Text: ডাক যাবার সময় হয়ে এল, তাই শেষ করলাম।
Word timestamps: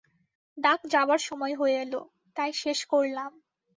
ডাক 0.57 0.79
যাবার 0.93 1.19
সময় 1.27 1.55
হয়ে 1.55 1.75
এল, 1.81 1.93
তাই 2.35 2.51
শেষ 2.53 2.79
করলাম। 2.85 3.31